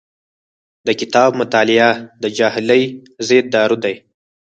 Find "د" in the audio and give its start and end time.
0.87-0.89, 2.21-2.23